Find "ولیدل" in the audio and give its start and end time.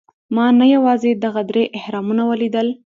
2.25-2.67